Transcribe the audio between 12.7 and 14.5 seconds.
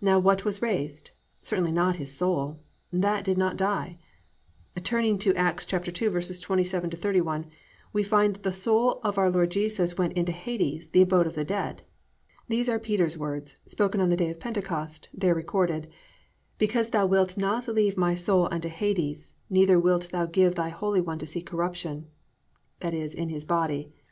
Peter's words, spoken on the day of